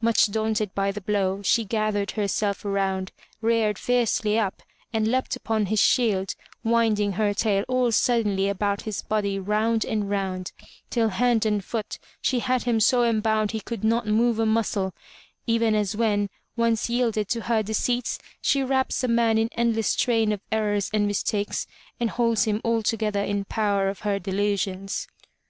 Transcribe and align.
Much 0.00 0.30
daunted 0.30 0.72
by 0.76 0.92
the 0.92 1.00
blow, 1.00 1.42
she 1.42 1.64
gathered 1.64 2.12
herself 2.12 2.64
around, 2.64 3.10
reared 3.40 3.76
fiercely 3.76 4.38
up 4.38 4.62
and 4.92 5.08
leapt 5.08 5.34
upon 5.34 5.66
his 5.66 5.80
shield, 5.80 6.36
winding 6.62 7.14
her 7.14 7.34
tail 7.34 7.64
all 7.66 7.90
suddenly 7.90 8.48
about 8.48 8.82
his 8.82 9.02
body 9.02 9.40
round 9.40 9.84
and 9.84 10.08
round, 10.08 10.52
till 10.88 11.08
hand 11.08 11.44
and 11.44 11.64
toot 11.66 11.98
she 12.20 12.38
had 12.38 12.62
him 12.62 12.78
so 12.78 13.02
em 13.02 13.20
bound 13.20 13.50
he 13.50 13.58
could 13.60 13.82
not 13.82 14.06
move 14.06 14.38
a 14.38 14.46
muscle, 14.46 14.94
even 15.48 15.74
as 15.74 15.96
when, 15.96 16.30
once 16.54 16.88
yielded 16.88 17.28
to 17.28 17.40
her 17.40 17.60
deceits, 17.60 18.20
she 18.40 18.62
wraps 18.62 19.02
a 19.02 19.08
man 19.08 19.36
in 19.36 19.48
endless 19.50 19.96
train 19.96 20.30
of 20.30 20.40
errors 20.52 20.90
and 20.94 21.08
mis 21.08 21.24
takes 21.24 21.66
and 21.98 22.10
holds 22.10 22.44
him 22.44 22.60
altogether 22.64 23.18
in 23.24 23.44
power 23.46 23.88
of 23.88 24.02
her 24.06 24.20
delusions. 24.20 25.08